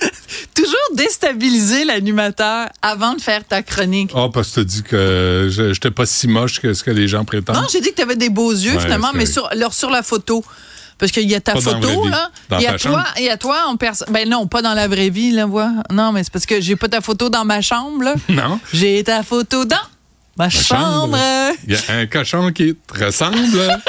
Toujours 0.54 0.76
déstabiliser 0.94 1.84
l'animateur 1.84 2.68
avant 2.82 3.14
de 3.14 3.20
faire 3.20 3.44
ta 3.44 3.62
chronique. 3.62 4.10
Ah, 4.14 4.28
parce 4.32 4.50
que 4.50 4.60
tu 4.60 4.66
dit 4.66 4.82
que 4.82 5.48
je 5.50 5.72
j'étais 5.72 5.90
pas 5.90 6.06
si 6.06 6.28
moche 6.28 6.60
que 6.60 6.74
ce 6.74 6.82
que 6.82 6.90
les 6.90 7.08
gens 7.08 7.24
prétendent. 7.24 7.56
Non, 7.56 7.66
j'ai 7.70 7.80
dit 7.80 7.90
que 7.90 7.96
tu 7.96 8.02
avais 8.02 8.16
des 8.16 8.30
beaux 8.30 8.52
yeux, 8.52 8.74
Ouais, 8.74 8.80
finalement, 8.80 9.10
mais 9.14 9.26
sur, 9.26 9.46
alors, 9.50 9.74
sur 9.74 9.90
la 9.90 10.02
photo. 10.02 10.44
Parce 10.98 11.12
qu'il 11.12 11.30
y 11.30 11.34
a 11.34 11.40
ta 11.40 11.54
Pas 11.54 11.60
photo, 11.60 12.06
là. 12.08 12.30
Il 12.52 12.60
y 12.60 12.66
a 12.66 12.78
toi, 12.78 12.78
chambre. 12.78 13.04
il 13.16 13.24
y 13.24 13.30
a 13.30 13.38
toi 13.38 13.64
en 13.66 13.76
personne. 13.76 14.08
Ben 14.12 14.28
non, 14.28 14.46
pas 14.46 14.60
dans 14.60 14.74
la 14.74 14.86
vraie 14.86 15.08
vie, 15.08 15.32
là, 15.32 15.46
vois. 15.46 15.70
Non, 15.90 16.12
mais 16.12 16.22
c'est 16.22 16.32
parce 16.32 16.44
que 16.44 16.60
j'ai 16.60 16.76
pas 16.76 16.88
ta 16.88 17.00
photo 17.00 17.30
dans 17.30 17.46
ma 17.46 17.62
chambre, 17.62 18.02
là. 18.02 18.14
Non. 18.28 18.60
J'ai 18.74 19.02
ta 19.02 19.22
photo 19.22 19.64
dans 19.64 19.76
ma, 20.36 20.50
chambre. 20.50 21.16
Il 21.66 21.72
y 21.72 21.76
a 21.76 21.96
un 21.96 22.06
cochon 22.06 22.52
qui 22.52 22.74
te 22.74 23.04
ressemble. 23.04 23.38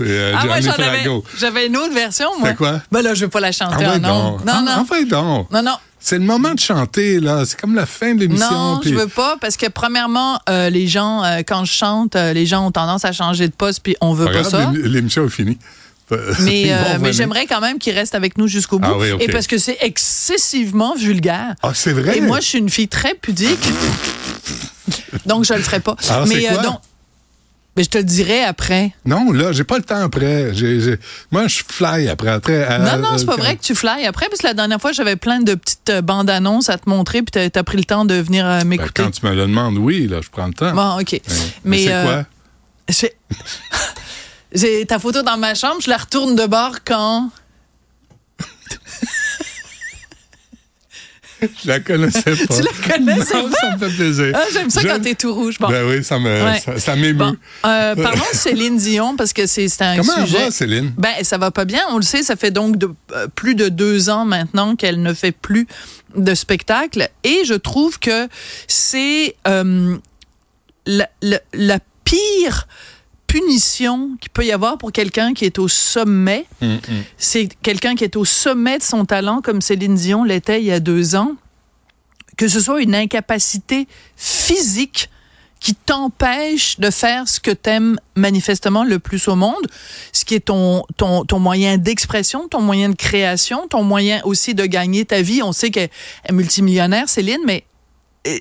C'est 0.00 0.10
euh, 0.10 0.32
Ah, 0.36 0.46
moi, 0.46 0.60
Gianni 0.60 1.22
j'avais 1.38 1.66
une 1.66 1.76
autre 1.76 1.92
version, 1.94 2.28
moi. 2.38 2.48
C'est 2.50 2.56
quoi? 2.56 2.80
Ben 2.90 3.02
là, 3.02 3.14
je 3.14 3.24
veux 3.24 3.30
pas 3.30 3.40
la 3.40 3.52
chanter. 3.52 3.84
Ah 3.86 3.92
ah, 3.94 3.98
non. 3.98 4.30
donc. 4.32 4.44
Non, 4.44 4.52
Ah, 4.56 4.62
non. 4.62 4.72
ah 4.76 4.84
ouais, 4.92 5.04
donc. 5.04 5.50
Non, 5.52 5.62
non. 5.62 5.76
C'est 6.02 6.16
le 6.18 6.24
moment 6.24 6.54
de 6.54 6.58
chanter, 6.60 7.20
là. 7.20 7.44
C'est 7.44 7.60
comme 7.60 7.74
la 7.74 7.84
fin 7.84 8.14
de 8.14 8.20
l'émission. 8.20 8.50
Non, 8.50 8.78
puis- 8.80 8.90
je 8.90 8.94
veux 8.94 9.06
pas 9.08 9.36
parce 9.38 9.58
que 9.58 9.66
premièrement, 9.68 10.40
euh, 10.48 10.70
les 10.70 10.86
gens, 10.86 11.22
euh, 11.22 11.40
quand 11.46 11.66
je 11.66 11.72
chante, 11.72 12.16
euh, 12.16 12.32
les 12.32 12.46
gens 12.46 12.66
ont 12.66 12.70
tendance 12.70 13.04
à 13.04 13.12
changer 13.12 13.46
de 13.48 13.52
poste 13.52 13.80
puis 13.82 13.96
on 14.00 14.14
veut 14.14 14.32
pas 14.32 14.42
ça. 14.44 14.70
l'ém- 14.72 14.82
l'émission 14.86 15.26
est 15.26 15.30
finie. 15.30 15.58
Mais, 16.40 16.72
euh, 16.72 16.98
mais 17.00 17.12
j'aimerais 17.12 17.46
quand 17.46 17.60
même 17.60 17.78
qu'ils 17.78 17.94
restent 17.94 18.16
avec 18.16 18.36
nous 18.36 18.48
jusqu'au 18.48 18.80
bout. 18.80 18.88
Ah 18.90 18.98
oui, 18.98 19.12
ok. 19.12 19.22
Et 19.22 19.28
parce 19.28 19.46
que 19.46 19.58
c'est 19.58 19.76
excessivement 19.80 20.96
vulgaire. 20.96 21.54
Ah, 21.62 21.70
c'est 21.72 21.92
vrai? 21.92 22.18
Et 22.18 22.20
moi, 22.20 22.40
je 22.40 22.46
suis 22.46 22.58
une 22.58 22.68
fille 22.68 22.88
très 22.88 23.14
pudique. 23.14 23.60
donc, 25.26 25.44
je 25.44 25.54
le 25.54 25.60
ferai 25.62 25.78
pas. 25.78 25.94
Alors, 26.08 26.26
c'est 26.26 26.34
mais 26.34 26.48
euh, 26.50 26.54
quoi? 26.54 26.62
donc, 26.64 26.80
mais 27.80 27.84
je 27.84 27.88
te 27.88 27.96
le 27.96 28.04
dirai 28.04 28.44
après. 28.44 28.92
Non, 29.06 29.32
là, 29.32 29.52
j'ai 29.52 29.64
pas 29.64 29.78
le 29.78 29.82
temps 29.82 30.02
après. 30.02 30.52
Moi, 31.30 31.46
je 31.48 31.62
fly 31.66 32.10
après. 32.10 32.28
après 32.28 32.62
à- 32.62 32.78
non, 32.78 32.98
non, 32.98 33.16
c'est 33.16 33.24
pas 33.24 33.36
vrai 33.36 33.56
que 33.56 33.62
tu 33.62 33.74
fly 33.74 34.04
après, 34.04 34.28
parce 34.28 34.42
que 34.42 34.46
la 34.48 34.52
dernière 34.52 34.78
fois, 34.78 34.92
j'avais 34.92 35.16
plein 35.16 35.40
de 35.40 35.54
petites 35.54 35.88
euh, 35.88 36.02
bandes 36.02 36.28
annonces 36.28 36.68
à 36.68 36.76
te 36.76 36.90
montrer, 36.90 37.22
puis 37.22 37.30
t'as 37.50 37.58
as 37.58 37.64
pris 37.64 37.78
le 37.78 37.84
temps 37.84 38.04
de 38.04 38.12
venir 38.16 38.44
euh, 38.44 38.58
Ben, 38.58 38.68
m'écouter. 38.68 39.02
quand 39.02 39.10
tu 39.12 39.24
me 39.24 39.30
le 39.34 39.46
demandes, 39.46 39.78
oui, 39.78 40.06
là, 40.08 40.20
je 40.22 40.28
prends 40.28 40.46
le 40.48 40.52
temps. 40.52 40.74
Bon, 40.74 41.00
OK. 41.00 41.12
Mais, 41.12 41.20
Mais, 41.64 41.84
c'est 41.84 41.94
euh, 41.94 42.22
quoi? 42.92 43.08
J'ai 44.52 44.84
ta 44.84 44.98
photo 44.98 45.22
dans 45.22 45.38
ma 45.38 45.54
chambre, 45.54 45.80
je 45.82 45.88
la 45.88 45.96
retourne 45.96 46.36
de 46.36 46.44
bord 46.44 46.80
quand? 46.84 47.30
Je 51.62 51.68
la 51.68 51.80
connaissais 51.80 52.22
pas. 52.22 52.54
Tu 52.56 52.62
la 52.62 52.94
connaissais 52.96 53.34
non, 53.42 53.50
Ça 53.60 53.70
me 53.76 53.78
fait 53.78 53.96
plaisir. 53.96 54.32
Ah, 54.34 54.44
J'aime 54.52 54.70
ça 54.70 54.80
Je- 54.80 54.88
quand 54.88 55.00
t'es 55.00 55.14
tout 55.14 55.34
rouge. 55.34 55.58
Bon. 55.58 55.68
Ben 55.68 55.84
oui, 55.88 56.02
ça 56.04 56.18
me, 56.18 56.44
Ouais. 56.44 56.60
ça, 56.64 56.78
ça 56.78 56.96
m'émeut. 56.96 57.14
Bon, 57.14 57.36
euh, 57.66 57.94
parlons 57.96 58.24
de 58.32 58.36
Céline 58.36 58.76
Dion 58.76 59.16
parce 59.16 59.32
que 59.32 59.46
c'est 59.46 59.66
un 59.82 59.96
Comment 59.96 60.12
elle 60.18 60.26
sujet. 60.26 60.44
va, 60.44 60.50
Céline? 60.50 60.92
Ben, 60.96 61.14
ça 61.22 61.38
va 61.38 61.50
pas 61.50 61.64
bien. 61.64 61.80
On 61.90 61.96
le 61.96 62.02
sait, 62.02 62.22
ça 62.22 62.36
fait 62.36 62.50
donc 62.50 62.76
de- 62.76 62.90
euh, 63.12 63.26
plus 63.34 63.54
de 63.54 63.68
deux 63.68 64.10
ans 64.10 64.24
maintenant 64.24 64.76
qu'elle 64.76 65.02
ne 65.02 65.12
fait 65.14 65.32
plus 65.32 65.66
de 66.16 66.34
spectacle. 66.34 67.08
Et 67.24 67.42
je 67.44 67.54
trouve 67.54 67.98
que 67.98 68.28
c'est 68.66 69.36
euh, 69.46 69.96
la, 70.86 71.08
la- 71.22 71.40
la 71.52 71.78
pire 72.04 72.66
punition 73.30 74.16
qu'il 74.20 74.30
peut 74.30 74.44
y 74.44 74.50
avoir 74.50 74.76
pour 74.76 74.90
quelqu'un 74.90 75.34
qui 75.34 75.44
est 75.44 75.58
au 75.58 75.68
sommet. 75.68 76.46
Hum, 76.62 76.80
hum. 76.88 77.02
C'est 77.16 77.48
quelqu'un 77.62 77.94
qui 77.94 78.02
est 78.04 78.16
au 78.16 78.24
sommet 78.24 78.78
de 78.78 78.82
son 78.82 79.04
talent, 79.04 79.40
comme 79.40 79.60
Céline 79.60 79.94
Dion 79.94 80.24
l'était 80.24 80.60
il 80.60 80.66
y 80.66 80.72
a 80.72 80.80
deux 80.80 81.14
ans. 81.14 81.36
Que 82.36 82.48
ce 82.48 82.58
soit 82.58 82.80
une 82.80 82.94
incapacité 82.94 83.86
physique 84.16 85.10
qui 85.60 85.74
t'empêche 85.74 86.80
de 86.80 86.90
faire 86.90 87.28
ce 87.28 87.38
que 87.38 87.50
t'aimes 87.50 88.00
manifestement 88.16 88.82
le 88.82 88.98
plus 88.98 89.28
au 89.28 89.36
monde, 89.36 89.66
ce 90.12 90.24
qui 90.24 90.34
est 90.34 90.46
ton, 90.46 90.84
ton, 90.96 91.26
ton 91.26 91.38
moyen 91.38 91.76
d'expression, 91.76 92.48
ton 92.48 92.62
moyen 92.62 92.88
de 92.88 92.96
création, 92.96 93.68
ton 93.68 93.84
moyen 93.84 94.22
aussi 94.24 94.54
de 94.54 94.64
gagner 94.64 95.04
ta 95.04 95.20
vie. 95.20 95.42
On 95.42 95.52
sait 95.52 95.70
qu'elle 95.70 95.90
est 96.24 96.32
multimillionnaire, 96.32 97.10
Céline, 97.10 97.40
mais 97.46 97.64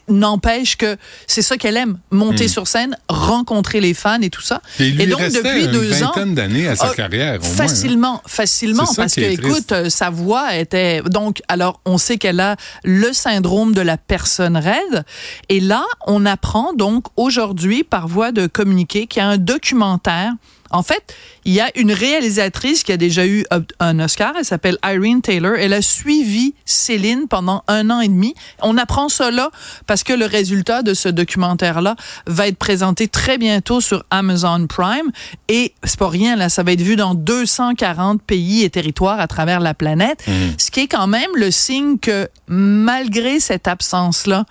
n'empêche 0.10 0.76
que 0.76 0.98
c'est 1.26 1.42
ça 1.42 1.58
qu'elle 1.58 1.78
aime, 1.78 2.00
monter 2.12 2.48
sur 2.48 2.68
scène, 2.68 2.98
rencontrer 3.08 3.80
les 3.80 3.94
fans 3.94 4.22
et 4.22 4.30
tout 4.30 4.42
ça. 4.42 4.62
Et 4.80 4.90
lui 4.92 5.04
et 5.04 5.08
donc, 5.08 5.22
depuis 5.22 5.66
une 5.66 5.72
deux 5.72 6.04
ans... 6.04 6.12
d'années 6.28 6.68
à 6.68 6.76
sa 6.76 6.90
Ah, 6.90 6.94
carrière, 6.94 7.40
au 7.40 7.44
moins. 7.44 7.50
hein. 7.52 7.56
Facilement, 7.56 8.22
facilement, 8.28 8.88
parce 8.96 9.16
que, 9.16 9.22
écoute, 9.22 9.72
euh, 9.72 9.90
sa 9.90 10.10
voix 10.10 10.56
était. 10.56 11.02
Donc, 11.04 11.42
alors, 11.48 11.80
on 11.86 11.98
sait 11.98 12.18
qu'elle 12.18 12.40
a 12.40 12.56
le 12.84 13.14
syndrome 13.14 13.74
de 13.74 13.82
la 13.82 13.98
personne 13.98 14.58
raide. 14.58 15.06
Et 15.48 15.60
là, 15.60 15.86
on 16.08 16.26
apprend 16.26 16.74
donc 16.74 17.06
aujourd'hui, 17.16 17.84
par 17.84 18.08
voie 18.08 18.32
de 18.32 18.48
communiqué, 18.48 19.08
qu'il 19.08 19.22
y 19.22 19.24
a 19.26 19.30
un 19.30 19.38
documentaire. 19.38 20.34
En 20.72 20.84
fait, 20.84 21.16
il 21.46 21.53
y 21.53 21.62
a 21.62 21.72
une 21.78 21.91
réalisatrice 21.91 22.84
qui 22.84 22.91
a 22.91 22.97
déjà 22.97 23.25
eu 23.25 23.46
un 23.80 24.00
Oscar. 24.00 24.34
Elle 24.38 24.46
s'appelle 24.46 24.78
Irene 24.84 25.22
Taylor. 25.22 25.53
Elle 25.57 25.74
a 25.74 25.81
suivi 25.81 26.53
Céline 26.66 27.28
pendant 27.28 27.63
un 27.68 27.90
an 27.90 28.02
et 28.02 28.07
demi. 28.07 28.35
On 28.62 28.78
apprend 28.78 29.07
là 29.31 29.50
parce 29.88 30.03
que 30.03 30.13
le 30.13 30.25
résultat 30.25 30.84
de 30.84 30.94
ce 30.94 31.09
documentaire-là 31.09 31.96
va 32.28 32.47
être 32.47 32.57
présenté 32.57 33.07
très 33.07 33.38
bientôt 33.38 33.81
sur 33.81 34.03
Amazon 34.12 34.68
Prime. 34.68 35.12
Et 35.47 35.74
c'est 35.84 35.97
pas 35.97 36.09
rien, 36.09 36.35
là. 36.35 36.50
Ça 36.50 36.63
va 36.63 36.74
être 36.74 36.81
vu 36.81 36.96
dans 36.96 37.16
240 37.16 38.22
pays 38.22 38.63
et 38.63 38.69
territoires 38.69 39.19
à 39.19 39.28
travers 39.28 39.59
la 39.59 39.74
planète. 39.74 40.24
Ce 40.57 40.69
qui 40.72 40.81
est 40.81 40.88
quand 40.88 41.07
même 41.07 41.30
le 41.36 41.51
signe 41.51 41.97
que 41.97 42.30
malgré 42.47 43.40
cette 43.40 43.68
absence-là, 43.68 44.46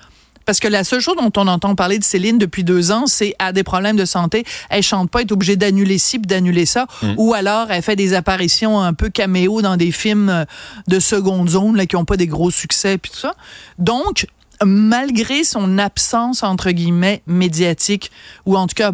parce 0.48 0.60
que 0.60 0.68
la 0.68 0.82
seule 0.82 1.00
chose 1.00 1.16
dont 1.16 1.30
on 1.36 1.46
entend 1.46 1.74
parler 1.74 1.98
de 1.98 2.04
Céline 2.04 2.38
depuis 2.38 2.64
deux 2.64 2.90
ans, 2.90 3.06
c'est 3.06 3.34
à 3.38 3.52
des 3.52 3.62
problèmes 3.62 3.96
de 3.96 4.06
santé. 4.06 4.44
Elle 4.70 4.82
chante 4.82 5.10
pas, 5.10 5.20
elle 5.20 5.26
est 5.26 5.32
obligée 5.32 5.56
d'annuler 5.56 5.98
ci 5.98 6.18
d'annuler 6.18 6.64
ça. 6.64 6.86
Ou 7.18 7.34
alors, 7.34 7.70
elle 7.70 7.82
fait 7.82 7.96
des 7.96 8.14
apparitions 8.14 8.80
un 8.80 8.94
peu 8.94 9.10
caméo 9.10 9.60
dans 9.60 9.76
des 9.76 9.92
films 9.92 10.30
euh, 10.30 10.46
de 10.86 11.00
seconde 11.00 11.50
zone 11.50 11.76
là, 11.76 11.84
qui 11.84 11.96
ont 11.96 12.06
pas 12.06 12.16
des 12.16 12.26
gros 12.26 12.50
succès 12.50 12.96
puis 12.96 13.10
tout 13.10 13.18
ça. 13.18 13.34
Donc, 13.78 14.26
malgré 14.64 15.44
son 15.44 15.76
absence, 15.76 16.42
entre 16.42 16.70
guillemets, 16.70 17.20
médiatique, 17.26 18.10
ou 18.46 18.56
en 18.56 18.66
tout 18.66 18.74
cas, 18.74 18.92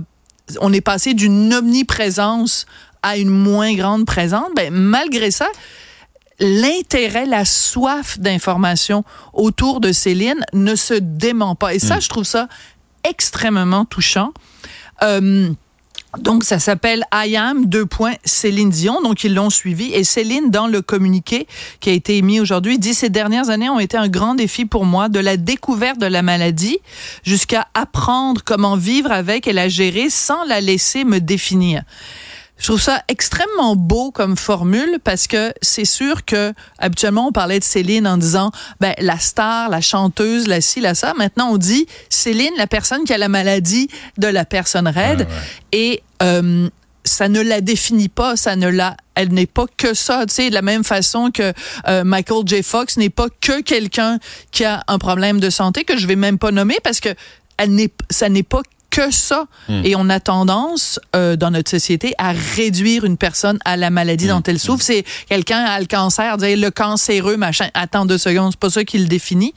on 0.60 0.72
est 0.72 0.80
passé 0.80 1.14
d'une 1.14 1.54
omniprésence 1.54 2.66
à 3.04 3.16
une 3.16 3.30
moins 3.30 3.74
grande 3.74 4.06
présence, 4.06 4.48
ben, 4.56 4.74
malgré 4.74 5.30
ça, 5.30 5.46
l'intérêt, 6.40 7.26
la 7.26 7.44
soif 7.44 8.18
d'information 8.18 9.04
autour 9.32 9.80
de 9.80 9.92
Céline 9.92 10.44
ne 10.52 10.74
se 10.74 10.94
dément 10.94 11.54
pas. 11.54 11.74
Et 11.74 11.78
ça, 11.78 12.00
je 12.00 12.08
trouve 12.08 12.24
ça 12.24 12.48
extrêmement 13.04 13.84
touchant. 13.84 14.32
Euh, 15.02 15.50
donc, 16.18 16.44
ça 16.44 16.58
s'appelle 16.58 17.04
I 17.12 17.36
Am, 17.36 17.66
deux 17.66 17.86
points, 17.86 18.14
Céline 18.24 18.70
Dion. 18.70 19.00
Donc, 19.02 19.24
ils 19.24 19.34
l'ont 19.34 19.50
suivi. 19.50 19.92
Et 19.92 20.04
Céline, 20.04 20.50
dans 20.50 20.66
le 20.66 20.80
communiqué 20.80 21.46
qui 21.80 21.90
a 21.90 21.92
été 21.92 22.16
émis 22.18 22.40
aujourd'hui, 22.40 22.78
dit 22.78 22.94
Ces 22.94 23.10
dernières 23.10 23.50
années 23.50 23.68
ont 23.68 23.80
été 23.80 23.96
un 23.96 24.08
grand 24.08 24.34
défi 24.34 24.64
pour 24.64 24.84
moi, 24.84 25.08
de 25.08 25.18
la 25.18 25.36
découverte 25.36 25.98
de 25.98 26.06
la 26.06 26.22
maladie 26.22 26.78
jusqu'à 27.24 27.66
apprendre 27.74 28.42
comment 28.44 28.76
vivre 28.76 29.10
avec 29.10 29.48
et 29.48 29.52
la 29.52 29.68
gérer 29.68 30.08
sans 30.08 30.44
la 30.44 30.60
laisser 30.60 31.04
me 31.04 31.18
définir. 31.18 31.82
Je 32.64 32.70
trouve 32.70 32.80
ça 32.80 33.02
extrêmement 33.08 33.76
beau 33.76 34.10
comme 34.10 34.38
formule 34.38 34.98
parce 35.04 35.26
que 35.26 35.52
c'est 35.60 35.84
sûr 35.84 36.24
que 36.24 36.54
habituellement 36.78 37.28
on 37.28 37.30
parlait 37.30 37.58
de 37.58 37.64
Céline 37.64 38.08
en 38.08 38.16
disant 38.16 38.52
ben 38.80 38.94
la 39.00 39.18
star, 39.18 39.68
la 39.68 39.82
chanteuse, 39.82 40.48
la 40.48 40.62
ci, 40.62 40.80
la 40.80 40.94
ça. 40.94 41.12
Maintenant 41.18 41.50
on 41.50 41.58
dit 41.58 41.86
Céline, 42.08 42.54
la 42.56 42.66
personne 42.66 43.04
qui 43.04 43.12
a 43.12 43.18
la 43.18 43.28
maladie 43.28 43.88
de 44.16 44.28
la 44.28 44.46
personne 44.46 44.88
raide 44.88 45.28
ouais. 45.28 45.36
et 45.72 46.02
euh, 46.22 46.70
ça 47.04 47.28
ne 47.28 47.42
la 47.42 47.60
définit 47.60 48.08
pas, 48.08 48.34
ça 48.34 48.56
ne 48.56 48.68
la, 48.68 48.96
elle 49.14 49.34
n'est 49.34 49.44
pas 49.44 49.66
que 49.76 49.92
ça, 49.92 50.24
tu 50.24 50.32
sais, 50.32 50.48
de 50.48 50.54
la 50.54 50.62
même 50.62 50.84
façon 50.84 51.30
que 51.30 51.52
euh, 51.86 52.02
Michael 52.02 52.44
J. 52.46 52.62
Fox 52.62 52.96
n'est 52.96 53.10
pas 53.10 53.28
que 53.42 53.60
quelqu'un 53.60 54.18
qui 54.52 54.64
a 54.64 54.82
un 54.88 54.96
problème 54.96 55.38
de 55.38 55.50
santé 55.50 55.84
que 55.84 55.98
je 55.98 56.06
vais 56.06 56.16
même 56.16 56.38
pas 56.38 56.50
nommer 56.50 56.78
parce 56.82 57.00
que 57.00 57.10
elle 57.58 57.74
n'est, 57.74 57.92
ça 58.08 58.30
n'est 58.30 58.42
pas 58.42 58.62
que 58.94 59.10
ça. 59.10 59.46
Et 59.68 59.96
on 59.96 60.08
a 60.08 60.20
tendance, 60.20 61.00
euh, 61.16 61.36
dans 61.36 61.50
notre 61.50 61.70
société, 61.70 62.14
à 62.18 62.32
réduire 62.32 63.04
une 63.04 63.16
personne 63.16 63.58
à 63.64 63.76
la 63.76 63.90
maladie 63.90 64.28
dont 64.28 64.42
elle 64.42 64.58
souffre. 64.58 64.82
C'est 64.82 65.04
quelqu'un 65.28 65.64
a 65.64 65.80
le 65.80 65.86
cancer, 65.86 66.36
dire 66.36 66.56
le 66.56 66.70
cancéreux, 66.70 67.36
machin. 67.36 67.68
Attends 67.74 68.06
deux 68.06 68.18
secondes, 68.18 68.52
c'est 68.52 68.60
pas 68.60 68.70
ça 68.70 68.84
qui 68.84 68.98
le 68.98 69.06
définit. 69.06 69.54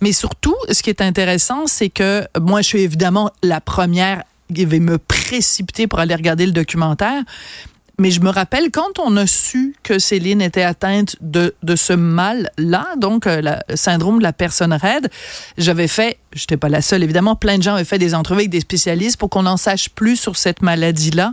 Mais 0.00 0.12
surtout, 0.12 0.56
ce 0.70 0.82
qui 0.82 0.90
est 0.90 1.00
intéressant, 1.00 1.66
c'est 1.66 1.88
que 1.88 2.26
moi, 2.40 2.62
je 2.62 2.66
suis 2.68 2.82
évidemment 2.82 3.30
la 3.42 3.60
première 3.60 4.22
qui 4.54 4.64
va 4.64 4.78
me 4.78 4.98
précipiter 4.98 5.86
pour 5.86 5.98
aller 5.98 6.14
regarder 6.14 6.46
le 6.46 6.52
documentaire. 6.52 7.22
Mais 7.98 8.10
je 8.10 8.20
me 8.20 8.30
rappelle 8.30 8.70
quand 8.70 8.98
on 8.98 9.16
a 9.16 9.26
su 9.26 9.74
que 9.82 9.98
Céline 9.98 10.40
était 10.40 10.62
atteinte 10.62 11.16
de, 11.20 11.54
de 11.62 11.76
ce 11.76 11.92
mal-là, 11.92 12.86
donc 12.96 13.26
euh, 13.26 13.40
le 13.42 13.76
syndrome 13.76 14.18
de 14.18 14.22
la 14.22 14.32
personne 14.32 14.72
raide, 14.72 15.10
j'avais 15.56 15.88
fait, 15.88 16.18
je 16.32 16.42
n'étais 16.42 16.56
pas 16.56 16.68
la 16.68 16.80
seule 16.80 17.02
évidemment, 17.02 17.34
plein 17.34 17.58
de 17.58 17.62
gens 17.62 17.74
avaient 17.74 17.84
fait 17.84 17.98
des 17.98 18.14
entrevues 18.14 18.40
avec 18.40 18.50
des 18.50 18.60
spécialistes 18.60 19.16
pour 19.16 19.30
qu'on 19.30 19.46
en 19.46 19.56
sache 19.56 19.88
plus 19.90 20.16
sur 20.16 20.36
cette 20.36 20.62
maladie-là. 20.62 21.32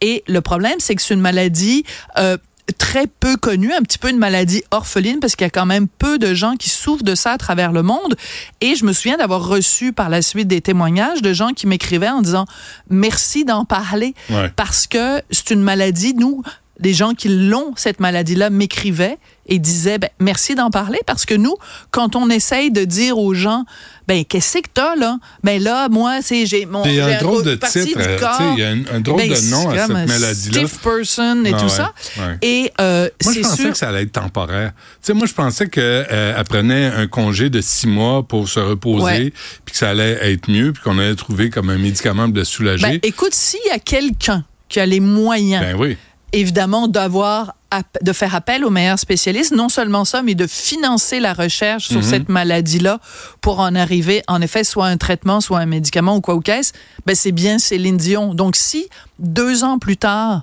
Et 0.00 0.24
le 0.26 0.40
problème, 0.40 0.76
c'est 0.80 0.96
que 0.96 1.02
c'est 1.02 1.14
une 1.14 1.20
maladie 1.20 1.84
euh, 2.18 2.36
très 2.72 3.06
peu 3.06 3.36
connue, 3.36 3.72
un 3.72 3.82
petit 3.82 3.98
peu 3.98 4.08
une 4.10 4.18
maladie 4.18 4.62
orpheline 4.70 5.20
parce 5.20 5.36
qu'il 5.36 5.44
y 5.44 5.48
a 5.48 5.50
quand 5.50 5.66
même 5.66 5.88
peu 5.88 6.18
de 6.18 6.34
gens 6.34 6.56
qui 6.56 6.68
souffrent 6.70 7.02
de 7.04 7.14
ça 7.14 7.32
à 7.32 7.38
travers 7.38 7.72
le 7.72 7.82
monde. 7.82 8.16
Et 8.60 8.74
je 8.74 8.84
me 8.84 8.92
souviens 8.92 9.16
d'avoir 9.16 9.46
reçu 9.46 9.92
par 9.92 10.08
la 10.08 10.22
suite 10.22 10.48
des 10.48 10.60
témoignages 10.60 11.22
de 11.22 11.32
gens 11.32 11.50
qui 11.50 11.66
m'écrivaient 11.66 12.08
en 12.08 12.22
disant 12.22 12.46
merci 12.88 13.44
d'en 13.44 13.64
parler 13.64 14.14
Ouais. 14.30 14.50
parce 14.56 14.86
que 14.86 15.22
c'est 15.30 15.50
une 15.50 15.62
maladie, 15.62 16.14
nous, 16.14 16.42
des 16.80 16.92
gens 16.94 17.12
qui 17.14 17.28
l'ont, 17.28 17.72
cette 17.76 18.00
maladie-là, 18.00 18.50
m'écrivaient 18.50 19.18
et 19.46 19.58
disaient 19.58 19.98
ben, 19.98 20.10
merci 20.20 20.54
d'en 20.54 20.70
parler 20.70 20.98
parce 21.06 21.24
que 21.26 21.34
nous, 21.34 21.54
quand 21.90 22.14
on 22.16 22.30
essaye 22.30 22.70
de 22.70 22.84
dire 22.84 23.18
aux 23.18 23.34
gens 23.34 23.64
ben 24.06 24.24
qu'est-ce 24.24 24.58
que 24.58 24.68
t'as 24.72 24.96
là? 24.96 25.18
Ben 25.44 25.62
là, 25.62 25.88
moi, 25.88 26.18
c'est 26.22 26.46
j'ai 26.46 26.66
mon 26.66 26.84
Il 26.84 26.94
y 26.94 27.00
a 27.00 27.08
j'ai 27.08 27.14
un 27.16 27.20
drôle 27.20 27.44
de 27.44 27.54
titre, 27.54 27.98
euh, 28.00 28.54
il 28.56 28.58
y 28.58 28.64
a 28.64 28.68
un, 28.70 28.96
un 28.96 29.00
drôle 29.00 29.18
Ben, 29.18 29.28
de 29.30 29.50
nom 29.50 29.70
à 29.70 29.78
cette 29.86 29.90
un 29.90 30.06
maladie-là. 30.06 30.58
Stiff 30.66 30.78
person 30.80 31.44
et 31.44 31.52
Ah 31.54 31.58
tout 31.58 31.64
ouais, 31.64 31.70
ça. 31.70 31.92
ouais. 32.18 32.38
Et 32.42 32.72
euh, 32.80 33.08
Moi, 33.24 33.32
je 33.34 33.40
pensais 33.40 33.62
sûr. 33.62 33.70
que 33.72 33.76
ça 33.78 33.88
allait 33.88 34.02
être 34.02 34.12
temporaire. 34.12 34.72
Tu 34.74 34.98
sais, 35.02 35.12
moi, 35.14 35.26
je 35.26 35.34
pensais 35.34 35.68
qu'elle 35.68 36.44
prenait 36.48 36.86
un 36.86 37.06
congé 37.06 37.50
de 37.50 37.60
six 37.60 37.86
mois 37.86 38.22
pour 38.26 38.48
se 38.48 38.58
reposer, 38.60 39.32
puis 39.64 39.72
que 39.72 39.76
ça 39.78 39.90
allait 39.90 40.32
être 40.32 40.50
mieux, 40.50 40.72
puis 40.72 40.82
qu'on 40.82 40.98
allait 40.98 41.14
trouver 41.14 41.50
comme 41.50 41.70
un 41.70 41.78
médicament 41.78 42.26
de 42.28 42.38
la 42.38 42.44
soulager. 42.44 42.82
Ben, 42.86 42.98
écoute, 43.02 43.34
s'il 43.34 43.60
y 43.66 43.70
a 43.70 43.78
quelqu'un 43.78 44.44
qui 44.68 44.80
a 44.80 44.86
les 44.86 45.00
moyens, 45.00 45.64
Ben 45.64 45.76
oui. 45.76 45.96
Évidemment, 46.32 46.88
d'avoir 46.88 47.54
de 48.02 48.12
faire 48.12 48.34
appel 48.34 48.64
aux 48.64 48.70
meilleurs 48.70 48.98
spécialistes, 48.98 49.52
non 49.54 49.68
seulement 49.68 50.04
ça, 50.04 50.22
mais 50.22 50.34
de 50.34 50.48
financer 50.48 51.20
la 51.20 51.34
recherche 51.34 51.86
sur 51.86 51.98
Mhm. 51.98 52.02
cette 52.02 52.28
maladie-là 52.28 52.98
pour 53.40 53.60
en 53.60 53.76
arriver, 53.76 54.24
en 54.26 54.40
effet, 54.40 54.64
soit 54.64 54.86
un 54.86 54.96
traitement, 54.96 55.40
soit 55.40 55.60
un 55.60 55.66
médicament 55.66 56.16
ou 56.16 56.20
quoi 56.20 56.34
ou 56.34 56.40
qu'est-ce, 56.40 56.72
ben 57.06 57.14
c'est 57.14 57.30
bien 57.30 57.60
Céline 57.60 57.96
Dion. 57.96 58.34
Donc, 58.34 58.56
si 58.56 58.88
deux 59.20 59.62
ans 59.62 59.78
plus 59.78 59.96
tard, 59.96 60.42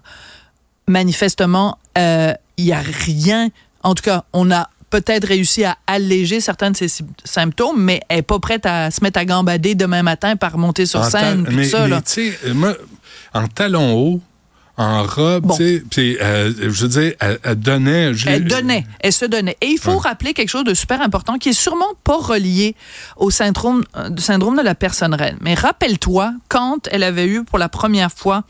manifestement, 0.87 1.77
euh, 1.97 2.33
il 2.57 2.65
y 2.65 2.71
a 2.73 2.79
rien, 2.79 3.49
en 3.83 3.93
tout 3.93 4.03
cas, 4.03 4.23
on 4.33 4.49
a 4.51 4.69
peut-être 4.89 5.27
réussi 5.27 5.65
à 5.65 5.77
alléger 5.85 6.39
certains 6.39 6.71
de 6.71 6.77
ses 6.77 6.87
sy- 6.87 7.03
symptômes, 7.25 7.81
mais 7.83 7.99
elle 8.07 8.19
est 8.19 8.21
pas 8.21 8.39
prête 8.39 8.65
à 8.65 8.89
se 8.89 9.03
mettre 9.03 9.19
à 9.19 9.25
gambader 9.25 9.75
demain 9.75 10.01
matin 10.01 10.37
par 10.37 10.57
monter 10.57 10.85
sur 10.85 11.01
En 11.01 11.09
scène, 11.09 11.45
mais, 11.51 11.63
tout 11.65 11.69
ça, 11.71 11.81
mais 11.87 11.89
là. 11.89 12.01
moi, 12.53 12.73
en 13.33 13.47
talons 13.49 13.93
hauts, 13.95 14.21
en 14.79 15.03
robe, 15.03 15.47
Bon. 15.47 15.57
tu 15.57 15.63
sais, 15.77 15.83
puis 15.89 16.17
euh, 16.21 16.53
je 16.59 16.83
veux 16.83 16.87
dire, 16.87 17.13
elle, 17.19 17.39
elle 17.43 17.55
donnait. 17.55 18.13
je 18.13 18.29
Elle 18.29 18.45
donnait, 18.45 18.85
elle 18.99 19.11
se 19.11 19.25
donnait. 19.25 19.57
Et 19.61 19.65
il 19.67 19.79
faut 19.79 19.93
Ouais. 19.93 19.97
rappeler 20.03 20.33
quelque 20.35 20.49
chose 20.49 20.63
de 20.65 20.73
super 20.75 21.01
important 21.01 21.37
qui 21.39 21.49
est 21.49 21.53
sûrement 21.53 21.93
pas 22.03 22.17
relié 22.17 22.75
au 23.15 23.31
syndrome, 23.31 23.83
euh, 23.95 24.09
syndrome 24.17 24.55
de 24.57 24.61
la 24.61 24.75
personne 24.75 25.15
reine. 25.15 25.37
Mais 25.41 25.55
rappelle-toi, 25.55 26.31
quand 26.47 26.87
elle 26.91 27.01
avait 27.03 27.25
eu 27.27 27.43
pour 27.43 27.57
la 27.57 27.69
première 27.69 28.11
fois 28.11 28.43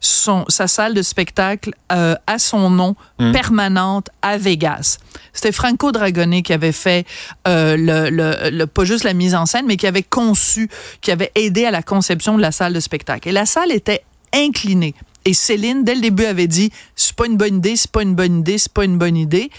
son, 0.00 0.44
sa 0.48 0.66
salle 0.68 0.92
de 0.94 1.02
spectacle 1.02 1.70
euh, 1.92 2.14
à 2.26 2.38
son 2.38 2.68
nom, 2.70 2.94
Hmm. 3.18 3.32
permanente 3.32 4.08
à 4.22 4.38
Vegas. 4.38 4.96
C'était 5.34 5.52
Franco 5.52 5.92
Dragone 5.92 6.42
qui 6.42 6.52
avait 6.54 6.72
fait 6.72 7.06
euh, 7.46 7.76
le, 7.76 8.08
le, 8.08 8.48
le- 8.50 8.66
pas 8.66 8.84
juste 8.84 9.04
la 9.04 9.12
mise 9.12 9.34
en 9.34 9.44
scène, 9.44 9.66
mais 9.66 9.76
qui 9.76 9.86
avait 9.86 10.02
conçu, 10.02 10.70
qui 11.02 11.10
avait 11.10 11.30
aidé 11.34 11.66
à 11.66 11.70
la 11.70 11.82
conception 11.82 12.36
de 12.36 12.40
la 12.42 12.50
salle 12.50 12.72
de 12.72 12.80
spectacle. 12.80 13.28
Et 13.28 13.32
la 13.32 13.44
salle 13.44 13.72
était 13.72 14.02
inclinée. 14.34 14.94
Et 15.24 15.34
Céline, 15.34 15.84
dès 15.84 15.94
le 15.94 16.00
début, 16.00 16.24
avait 16.24 16.46
dit 16.46 16.70
c'est 16.96 17.14
pas 17.14 17.26
une 17.26 17.36
bonne 17.36 17.56
idée, 17.58 17.76
c'est 17.76 17.90
pas 17.90 18.02
une 18.02 18.14
bonne 18.14 18.40
idée, 18.40 18.58
c'est 18.58 18.72
pas 18.72 18.84
une 18.84 18.98
bonne 18.98 19.16
idée. 19.16 19.50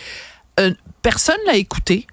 Euh, 0.60 0.74
personne 1.02 1.38
l'a 1.46 1.56
écouté, 1.56 2.08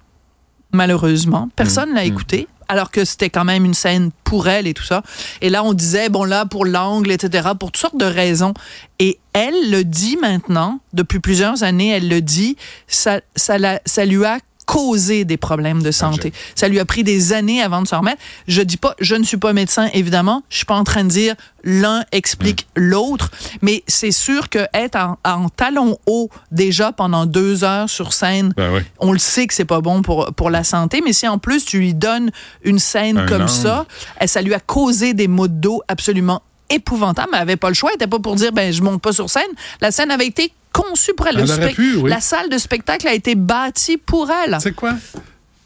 malheureusement. 0.73 1.49
Personne 1.57 1.95
l'a 1.95 2.05
écouté. 2.05 2.49
Alors 2.71 2.91
que 2.91 3.07
c'était 3.07 3.31
quand 3.31 3.47
même 3.47 3.65
une 3.65 3.73
scène 3.73 4.11
pour 4.25 4.47
elle 4.47 4.67
et 4.67 4.75
tout 4.75 4.83
ça. 4.85 5.03
Et 5.41 5.49
là, 5.49 5.65
on 5.65 5.73
disait, 5.73 6.11
bon, 6.11 6.25
là, 6.25 6.45
pour 6.45 6.67
l'angle, 6.67 7.11
etc., 7.11 7.49
pour 7.59 7.73
toutes 7.73 7.81
sortes 7.81 7.97
de 7.97 8.05
raisons. 8.05 8.53
Et 8.99 9.19
elle 9.33 9.71
le 9.71 9.85
dit 9.85 10.19
maintenant, 10.21 10.81
depuis 10.93 11.19
plusieurs 11.19 11.63
années, 11.63 11.89
elle 11.89 12.09
le 12.11 12.21
dit, 12.21 12.59
ça, 12.87 13.23
ça, 13.37 13.57
la- 13.57 13.81
ça 13.87 14.05
lui 14.05 14.23
a 14.27 14.39
causé 14.69 15.25
des 15.25 15.39
problèmes 15.39 15.83
de 15.83 15.91
santé. 15.91 16.31
Ça 16.55 16.69
lui 16.69 16.79
a 16.79 16.85
pris 16.85 17.03
des 17.03 17.33
années 17.33 17.63
avant 17.63 17.81
de 17.81 17.89
s'en 17.89 18.01
remettre. 18.01 18.21
Je 18.47 18.61
dis 18.61 18.77
pas, 18.77 18.95
je 19.01 19.15
ne 19.15 19.25
suis 19.25 19.39
pas 19.39 19.55
médecin, 19.55 19.89
évidemment. 19.95 20.43
Je 20.51 20.57
suis 20.59 20.67
pas 20.67 20.75
en 20.77 20.85
train 20.85 21.05
de 21.05 21.09
dire 21.09 21.35
l'un 21.65 22.05
explique 22.13 22.69
l'autre, 22.77 23.31
mais 23.63 23.83
c'est 23.89 24.11
sûr 24.13 24.51
que 24.51 24.59
être 24.75 24.97
en, 24.97 25.19
en 25.25 25.49
talons 25.49 25.97
hauts 26.07 26.29
déjà 26.53 26.93
pendant 26.93 27.25
deux 27.25 27.65
heures 27.65 27.89
sur 27.89 28.13
scène, 28.13 28.53
Ben 28.59 28.71
oui. 28.75 28.81
on 28.99 29.13
le 29.13 29.19
sait 29.19 29.47
que 29.47 29.55
c'est 29.55 29.65
pas 29.65 29.81
bon 29.81 30.03
pour, 30.03 30.33
pour 30.35 30.51
la 30.51 30.65
santé, 30.65 31.01
mais 31.05 31.13
si 31.15 31.27
en 31.27 31.39
plus 31.39 31.65
tu 31.65 31.79
lui 31.79 31.95
donnes 31.95 32.31
une 32.63 32.79
scène 32.79 33.19
Un 33.19 33.27
comme 33.27 33.49
ça, 33.49 33.87
eh, 34.21 34.27
ça 34.27 34.43
lui 34.43 34.53
a 34.53 34.61
causé 34.61 35.15
des 35.15 35.29
maux 35.29 35.49
de 35.49 35.55
dos 35.55 35.83
absolument 35.89 36.43
épouvantables. 36.71 37.29
Mais 37.33 37.39
elle 37.39 37.43
avait 37.43 37.57
pas 37.57 37.69
le 37.69 37.75
choix, 37.75 37.91
elle 37.91 37.97
était 37.97 38.07
pas 38.07 38.19
pour 38.19 38.35
dire 38.35 38.53
ben 38.53 38.71
je 38.73 38.83
monte 38.83 39.01
pas 39.01 39.13
sur 39.13 39.31
scène. 39.31 39.43
La 39.81 39.91
scène 39.91 40.11
avait 40.11 40.27
été 40.27 40.53
conçue 40.99 41.15
pour 41.15 41.27
elle. 41.29 41.37
Le 41.37 41.43
Elle 41.43 41.51
aurait 41.51 41.63
spec- 41.67 41.77
pu, 41.77 41.97
oui. 41.97 42.11
La 42.11 42.21
salle 42.21 42.49
de 42.49 42.59
spectacle 42.59 43.07
a 43.09 43.15
été 43.15 43.35
bâtie 43.35 43.97
pour 43.97 44.31
elle. 44.31 44.61
Sais 44.61 44.73
quoi? 44.73 44.95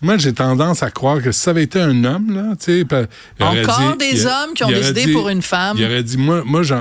Moi, 0.04 0.16
j'ai 0.18 0.32
tendance 0.32 0.82
à 0.82 0.90
croire 0.90 1.22
que 1.22 1.30
si 1.30 1.38
ça 1.38 1.52
avait 1.52 1.62
été 1.62 1.80
un 1.80 2.04
homme, 2.04 2.34
là, 2.34 2.56
tu 2.58 2.80
sais, 2.82 2.86
Encore 3.38 3.96
dit- 3.96 4.10
des 4.10 4.26
a- 4.26 4.42
hommes 4.42 4.52
qui 4.54 4.64
ont 4.64 4.68
décidé 4.68 5.04
dit- 5.06 5.12
pour 5.12 5.28
une 5.28 5.42
femme. 5.42 5.76
Il 5.78 5.84
aurait 5.84 6.02
dit, 6.02 6.16
moi, 6.16 6.42
moi, 6.44 6.62
je, 6.64 6.74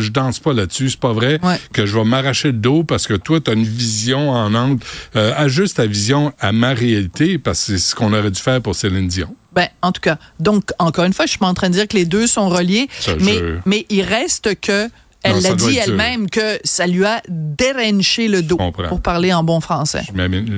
je 0.00 0.10
danse 0.10 0.38
pas 0.38 0.54
là-dessus, 0.54 0.88
c'est 0.88 0.98
pas 1.00 1.12
vrai 1.12 1.38
Ouais. 1.42 1.60
que 1.74 1.84
je 1.84 1.94
vais 1.98 2.04
m'arracher 2.04 2.48
le 2.48 2.54
dos 2.58 2.82
parce 2.82 3.06
que 3.06 3.12
toi, 3.14 3.38
tu 3.38 3.50
as 3.50 3.54
une 3.54 3.64
vision 3.64 4.30
en 4.30 4.54
angle. 4.54 4.82
Euh, 5.14 5.34
ajuste 5.36 5.76
ta 5.76 5.84
vision 5.84 6.32
à 6.40 6.52
ma 6.52 6.72
réalité 6.72 7.36
parce 7.36 7.66
que 7.66 7.72
c'est 7.72 7.78
ce 7.78 7.94
qu'on 7.94 8.14
aurait 8.14 8.30
dû 8.30 8.40
faire 8.40 8.62
pour 8.62 8.74
Céline 8.74 9.08
Dion. 9.08 9.34
Ben, 9.52 9.68
en 9.82 9.92
tout 9.92 10.00
cas, 10.00 10.16
donc, 10.40 10.70
encore 10.78 11.04
une 11.04 11.12
fois, 11.12 11.26
je 11.26 11.30
suis 11.30 11.38
pas 11.38 11.46
en 11.46 11.54
train 11.54 11.68
de 11.68 11.74
dire 11.74 11.86
que 11.86 11.96
les 11.96 12.06
deux 12.06 12.26
sont 12.26 12.48
reliés, 12.48 12.88
Ça, 12.98 13.12
mais, 13.20 13.34
je- 13.38 13.54
mais 13.66 13.84
il 13.90 14.00
reste 14.02 14.58
que, 14.60 14.88
elle 15.24 15.40
l'a 15.42 15.54
dit 15.54 15.76
elle-même, 15.76 16.30
que 16.30 16.58
ça 16.64 16.86
lui 16.86 17.04
a 17.04 17.22
dérenché 17.28 18.28
le 18.28 18.42
dos, 18.42 18.58
pour 18.88 19.00
parler 19.00 19.32
en 19.32 19.42
bon 19.42 19.60
français. 19.60 20.02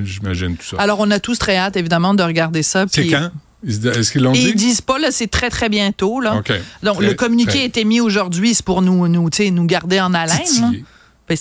J'imagine 0.04 0.56
tout 0.56 0.66
ça. 0.66 0.76
Alors, 0.78 1.00
on 1.00 1.10
a 1.10 1.20
tous 1.20 1.38
très 1.38 1.56
hâte, 1.56 1.76
évidemment, 1.76 2.14
de 2.14 2.22
regarder 2.22 2.62
ça. 2.62 2.84
c'est 2.90 3.06
quand? 3.06 3.30
Est-ce 3.66 4.12
qu'ils 4.12 4.22
l'ont 4.22 4.32
dit? 4.32 4.48
ils 4.50 4.54
disent 4.54 4.80
pas, 4.80 4.98
là, 4.98 5.08
c'est 5.10 5.26
très, 5.28 5.50
très 5.50 5.68
bientôt, 5.68 6.20
là. 6.20 6.42
Donc, 6.82 6.96
Très- 6.96 7.06
le 7.06 7.14
communiqué 7.14 7.50
très 7.50 7.60
a 7.60 7.64
été 7.64 7.84
mis 7.84 8.00
aujourd'hui, 8.00 8.54
c'est 8.54 8.64
pour 8.64 8.82
nous, 8.82 9.08
nous, 9.08 9.28
nous 9.50 9.66
garder 9.66 10.00
en 10.00 10.14
haleine. 10.14 10.84
Ben, 11.28 11.36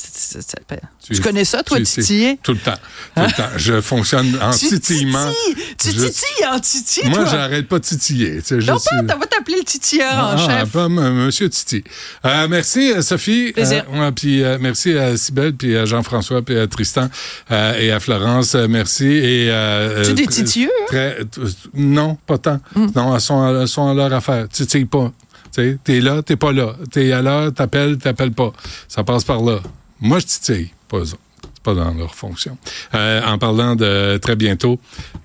ben, 0.67 0.79
Tu 1.03 1.21
connais 1.21 1.45
ça, 1.45 1.61
toi, 1.61 1.79
titiller? 1.79 2.39
Tout 2.41 2.53
le 2.53 2.57
temps. 2.59 2.73
Tout 3.15 3.21
le 3.21 3.31
temps. 3.31 3.49
Je 3.57 3.81
fonctionne 3.81 4.35
en 4.41 4.49
titillement. 4.51 5.31
Tu 5.79 5.89
titilles 5.93 6.45
en 6.51 6.59
titi, 6.59 7.01
Moi, 7.07 7.25
j'arrête 7.25 7.67
pas 7.67 7.77
de 7.77 7.83
titiller. 7.83 8.41
Non, 8.51 8.77
pas, 8.79 9.15
on 9.15 9.19
va 9.19 9.25
t'appeler 9.27 9.57
le 9.59 9.63
titilleur 9.63 10.11
en 10.13 10.35
Ah, 10.37 10.59
chef. 10.61 10.69
pas 10.71 10.85
m- 10.85 11.13
Monsieur 11.25 11.49
Titi. 11.49 11.83
Euh, 12.25 12.47
merci, 12.47 12.91
euh, 12.93 13.01
Sophie. 13.03 13.53
Euh, 13.57 14.11
puis 14.11 14.41
euh, 14.43 14.57
merci 14.59 14.97
à 14.97 15.15
Sybelle, 15.17 15.53
puis 15.53 15.77
à 15.77 15.85
Jean-François, 15.85 16.41
puis 16.41 16.57
à 16.57 16.65
Tristan 16.65 17.07
euh, 17.51 17.79
et 17.79 17.91
à 17.91 17.99
Florence. 17.99 18.55
Euh, 18.55 18.67
merci. 18.67 19.05
Et, 19.05 19.49
euh, 19.51 20.03
Tu 20.03 20.11
es 20.11 20.13
des 20.15 20.23
euh, 20.23 20.27
titilleux, 20.27 20.71
hein? 20.93 21.11
non, 21.75 22.17
pas 22.25 22.37
tant. 22.39 22.59
Non, 22.95 23.13
elles 23.13 23.21
sont, 23.21 23.41
à- 23.43 23.61
elles 23.61 23.67
sont 23.67 23.87
à 23.87 23.93
leur 23.93 24.11
affaire. 24.13 24.47
Titille 24.49 24.85
pas. 24.85 25.11
Tu 25.55 25.79
T'es 25.83 26.01
là, 26.01 26.21
t'es 26.21 26.35
pas 26.35 26.51
là. 26.51 26.75
T'es 26.91 27.11
à 27.11 27.21
l'heure, 27.21 27.53
t'appelles, 27.53 27.97
t'appelles 27.97 28.33
pas. 28.33 28.51
Ça 28.87 29.03
passe 29.03 29.23
par 29.23 29.41
là. 29.41 29.59
Moi, 30.01 30.19
je 30.19 30.25
titille, 30.25 30.69
pas 30.89 30.99
eux 30.99 31.17
pas 31.65 31.73
dans 31.73 31.93
leur 31.95 32.13
fonction. 32.13 32.57
Euh, 32.93 33.21
en 33.25 33.39
parlant 33.39 33.75
de 33.75 34.17
très 34.17 34.35
bientôt, 34.35 34.79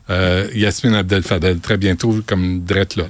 euh, 0.09 0.49
Yasmine 0.55 0.95
Abdel 0.95 1.23
Fadel, 1.23 1.61
très 1.61 1.77
bientôt, 1.77 2.21
comme 2.27 2.65
drette 2.65 2.97
là. 2.97 3.05